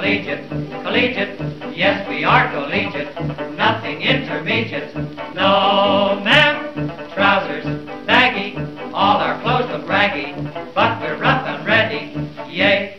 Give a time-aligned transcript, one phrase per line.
[0.00, 0.48] collegiate,
[0.82, 1.38] collegiate.
[1.76, 3.14] Yes, we are collegiate,
[3.54, 4.94] nothing intermediate.
[5.34, 7.66] No, ma'am, trousers,
[8.06, 8.56] baggy,
[8.94, 10.32] all our clothes look raggy,
[10.74, 12.16] but we're rough and ready.
[12.50, 12.96] Yay,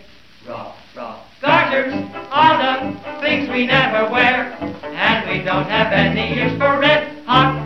[0.48, 1.20] raw, raw.
[1.42, 1.94] Garters,
[2.30, 7.61] all the things we never wear, and we don't have any ears for red hot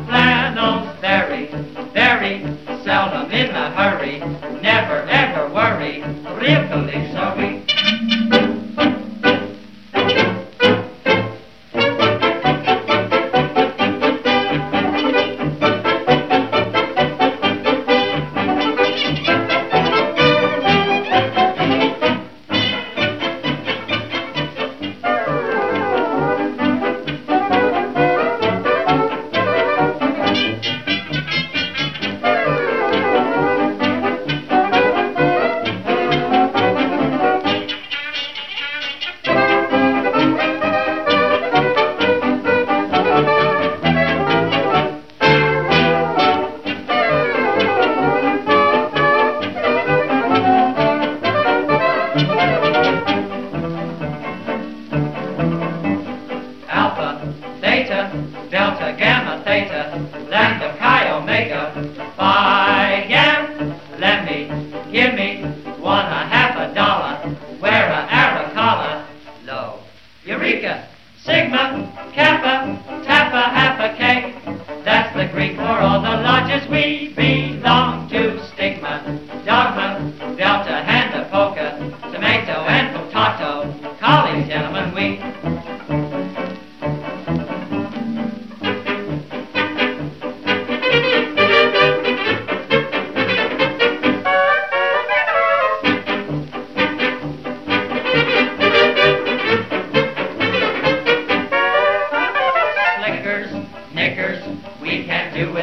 [59.55, 61.71] Gamma, Theta, Lambda, Chi, Omega,
[62.17, 63.79] Phi, Yam.
[63.99, 64.47] Let me,
[64.91, 65.43] give me
[65.79, 69.07] one a half a dollar, wear a Arrow collar,
[69.45, 69.79] low.
[70.25, 74.35] Eureka, Sigma, Kappa, Tappa, half a K.
[74.83, 78.45] That's the Greek for all the lodges we belong to.
[78.47, 79.01] Stigma,
[79.45, 81.77] Dogma, Delta, Handa, Polka,
[82.11, 83.95] Tomato, and Potato.
[83.99, 85.17] Colleagues, gentlemen, we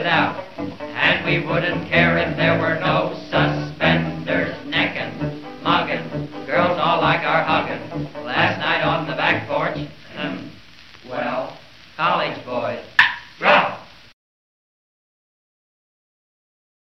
[0.04, 4.56] And we wouldn't care if there were no suspenders.
[4.66, 5.12] necking,
[5.62, 8.24] muggin', girls all like our huggin'.
[8.24, 9.78] Last night on the back porch,
[10.16, 10.48] hmm,
[11.08, 11.56] well,
[11.96, 12.61] college boy.